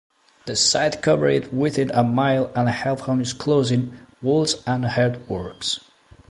The 0.47 0.55
site 0.55 1.03
covered 1.03 1.53
within 1.55 1.91
a 1.93 2.03
mile 2.03 2.49
and 2.55 2.67
half 2.67 3.07
of 3.07 3.19
enclosing 3.19 3.99
walls 4.23 4.55
and 4.65 4.83
earthworks. 4.85 5.79